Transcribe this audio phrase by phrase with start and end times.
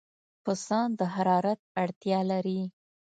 [0.43, 2.61] پسه د حرارت اړتیا لري.